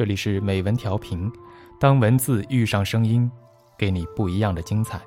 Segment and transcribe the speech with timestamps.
[0.00, 1.30] 这里是美文调频，
[1.78, 3.30] 当文字遇上声音，
[3.76, 4.98] 给你不一样的精彩。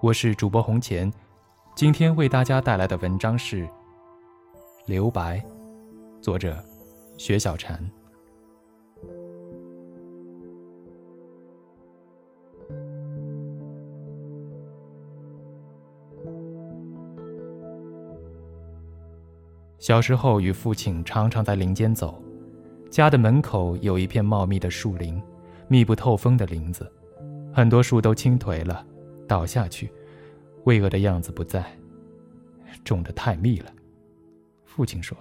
[0.00, 1.12] 我是主播红钱，
[1.74, 3.66] 今天为大家带来的文章是
[4.86, 5.38] 《留白》，
[6.20, 6.56] 作者
[7.18, 7.76] 薛小婵。
[19.80, 22.22] 小时候与父亲常常在林间走。
[22.92, 25.18] 家的门口有一片茂密的树林，
[25.66, 26.86] 密不透风的林子，
[27.50, 28.84] 很多树都倾颓了，
[29.26, 29.90] 倒下去，
[30.64, 31.64] 巍峨的样子不在，
[32.84, 33.72] 种得太密了。
[34.66, 35.16] 父亲说：“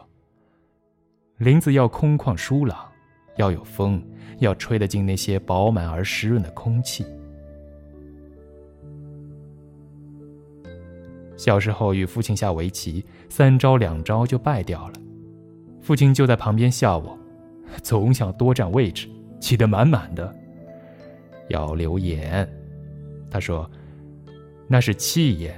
[1.39, 2.91] 林子要空旷疏朗，
[3.37, 4.05] 要有风，
[4.39, 7.05] 要吹得进那些饱满而湿润的空气。”
[11.37, 14.93] 小时候与父亲下围棋，三招两招就败掉了，
[15.81, 17.17] 父亲就在旁边笑我。
[17.81, 19.07] 总想多占位置，
[19.39, 20.33] 挤得满满的。
[21.49, 22.47] 要留眼，
[23.29, 23.69] 他说
[24.67, 25.53] ：“那是气眼，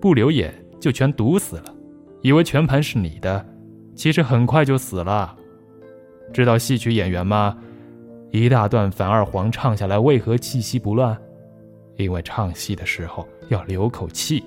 [0.00, 1.74] 不留眼就全堵死了。
[2.22, 3.44] 以为全盘是你的，
[3.94, 5.36] 其实很快就死了。
[6.32, 7.56] 知道戏曲演员吗？
[8.30, 11.16] 一大段反二黄唱下来，为何气息不乱？
[11.96, 14.44] 因为唱戏的时候要留口气。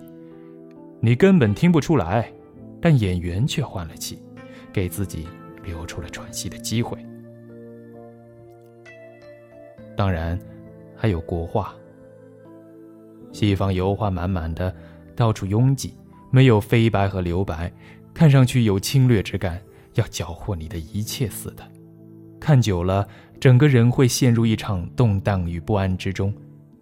[1.01, 2.31] 你根本听不出来，
[2.81, 4.21] 但演员却换了气，
[4.71, 5.27] 给自己。”
[5.69, 6.97] 留出了喘息的机会。
[9.95, 10.37] 当然，
[10.95, 11.73] 还有国画。
[13.31, 14.75] 西方油画满满的，
[15.15, 15.93] 到处拥挤，
[16.31, 17.71] 没有飞白和留白，
[18.13, 19.61] 看上去有侵略之感，
[19.93, 21.63] 要缴获你的一切似的。
[22.39, 23.07] 看久了，
[23.39, 26.33] 整个人会陷入一场动荡与不安之中，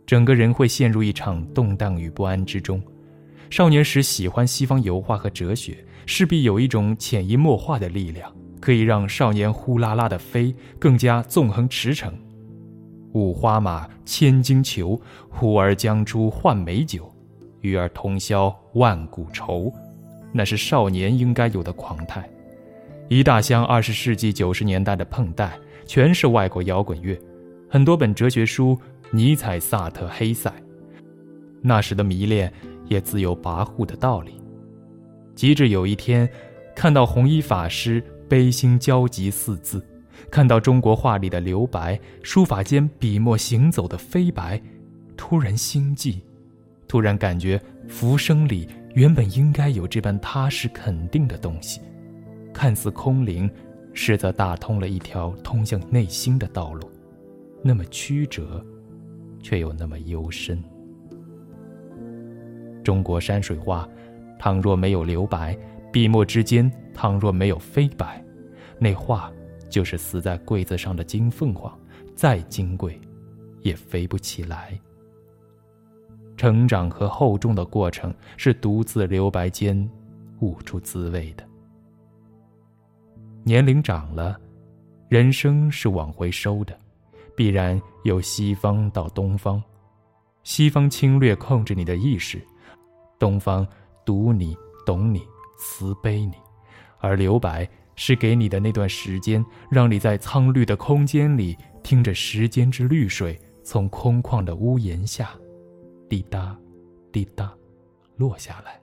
[0.06, 2.82] 整个人会陷入一场动荡与不安之中。
[3.50, 8.34] 少年时喜欢西方油画和哲学，势必有一种潜移默化的力量。
[8.68, 12.12] 可以让少年呼啦啦的飞，更加纵横驰骋。
[13.14, 17.10] 五花马，千金裘，呼儿将出换美酒，
[17.62, 19.72] 与尔同销万古愁。
[20.34, 22.30] 那是少年应该有的狂态。
[23.08, 27.18] 一大箱二十世纪九十年代的碰带，全是外国摇滚乐，
[27.70, 28.78] 很多本哲学书，
[29.12, 30.54] 尼采、萨特、黑塞。
[31.62, 32.52] 那时的迷恋，
[32.90, 34.34] 也自有跋扈的道理。
[35.36, 36.28] 及至有一天，
[36.76, 38.04] 看到红衣法师。
[38.28, 39.84] 悲心交集四字，
[40.30, 44.62] 看到中国画里的留白，书法间笔墨行走的飞白，
[45.16, 46.22] 突然心悸，
[46.88, 51.82] 突然感觉浮生里原本应该有这般踏实肯定的东西，
[52.54, 53.50] 看似空灵，
[53.94, 56.90] 实则打通了一条通向内心的道路，
[57.64, 58.66] 那么曲折，
[59.42, 60.62] 却又那么幽深。
[62.84, 63.88] 中国山水画，
[64.40, 65.58] 倘若没有留白。
[65.98, 68.24] 笔墨之间，倘若没有飞白，
[68.78, 69.34] 那画
[69.68, 71.76] 就是死在柜子上的金凤凰，
[72.16, 73.02] 再金贵，
[73.64, 74.80] 也飞不起来。
[76.36, 79.90] 成长和厚重的过程是独自留白间
[80.42, 81.44] 悟出滋味的。
[83.44, 84.40] 年龄长了，
[85.10, 86.78] 人生是往回收的，
[87.36, 89.60] 必然由西方到东方，
[90.44, 92.40] 西方侵略控制你的意识，
[93.18, 93.68] 东方
[94.06, 95.24] 读你懂你。
[95.58, 96.34] 慈悲你，
[97.00, 105.32] 而留白是给你的那段时间，让你在苍绿的空间里听着时间之绿水从空旷的屋檐下，
[106.08, 106.58] 滴答，
[107.12, 107.54] 滴答，
[108.16, 108.80] 落下来。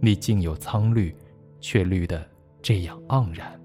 [0.00, 1.14] 你竟有苍绿，
[1.60, 2.24] 却绿得
[2.62, 3.60] 这样盎然。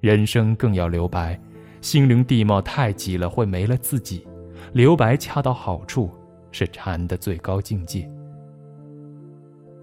[0.00, 1.40] 人生更要留白，
[1.80, 4.26] 心灵地貌太挤了会没了自己，
[4.72, 6.10] 留白恰到好处，
[6.52, 8.08] 是禅的最高境界。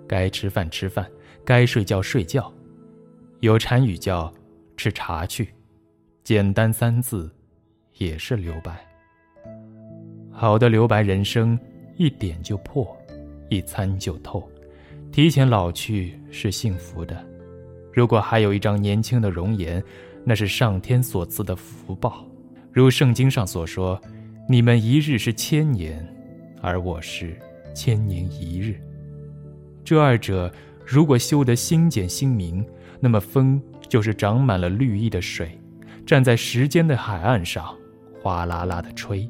[0.07, 1.09] 该吃饭吃饭，
[1.45, 2.51] 该睡觉睡觉，
[3.39, 4.33] 有禅语叫
[4.77, 5.49] “吃茶去”，
[6.23, 7.29] 简单三字，
[7.97, 8.85] 也是留白。
[10.31, 11.57] 好的留白人生，
[11.95, 12.97] 一点就破，
[13.49, 14.49] 一参就透，
[15.11, 17.23] 提前老去是幸福的。
[17.91, 19.83] 如果还有一张年轻的容颜，
[20.25, 22.25] 那是上天所赐的福报。
[22.71, 24.01] 如圣经上所说
[24.49, 26.03] ：“你们一日是千年，
[26.61, 27.37] 而我是
[27.75, 28.81] 千年一日。”
[29.83, 30.51] 这二者
[30.85, 32.65] 如果修得心简心明，
[32.99, 35.59] 那么风就是长满了绿意的水，
[36.05, 37.75] 站在时间的海岸上，
[38.21, 39.29] 哗啦啦的吹。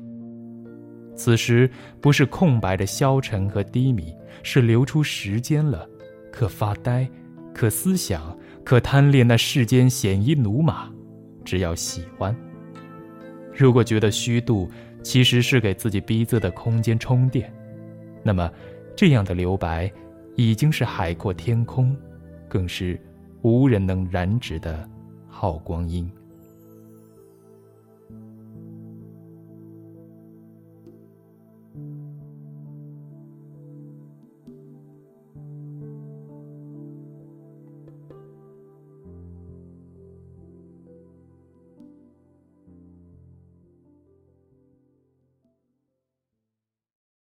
[1.15, 1.69] 此时
[2.01, 5.87] 不是空白的消沉和低迷，是流出时间了，
[6.31, 7.07] 可发呆，
[7.53, 10.89] 可思想，可贪恋那世间鲜衣怒马。
[11.45, 12.35] 只要喜欢。
[13.53, 14.69] 如果觉得虚度，
[15.03, 17.53] 其实是给自己逼仄的空间充电。
[18.23, 18.49] 那么，
[18.95, 19.91] 这样的留白。
[20.35, 21.95] 已经是海阔天空，
[22.47, 22.99] 更是
[23.41, 24.89] 无人能染指的
[25.27, 26.09] 好光阴。